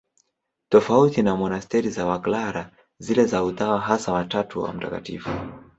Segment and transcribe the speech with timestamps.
[0.69, 5.21] Tofauti na monasteri za Waklara, zile za Utawa Hasa wa Tatu wa Mt.